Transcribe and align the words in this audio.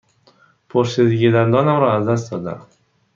پرشدگی 0.69 1.31
دندانم 1.31 1.79
را 1.79 1.95
از 1.97 2.07
دست 2.07 2.31
داده 2.31 2.51
ام. 2.51 2.67